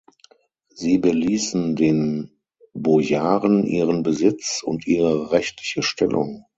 [0.73, 2.31] Sie beließen den
[2.73, 6.45] Bojaren ihren Besitz und ihre rechtliche Stellung.